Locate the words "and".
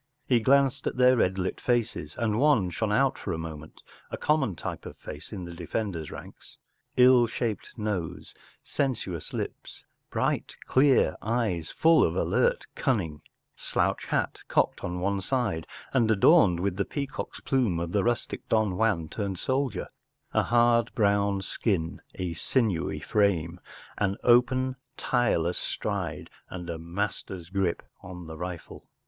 2.17-2.39, 15.93-16.09, 26.49-26.71